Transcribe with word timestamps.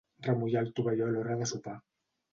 Remullar 0.27 0.63
el 0.65 0.71
tovalló 0.79 1.07
a 1.09 1.13
l'hora 1.17 1.37
de 1.43 1.49
sopar. 1.55 1.77